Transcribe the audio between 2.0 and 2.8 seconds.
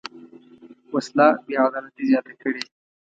زیاته کړې